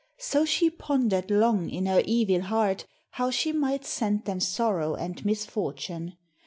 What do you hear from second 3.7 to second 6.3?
send them sorrow and misfortune.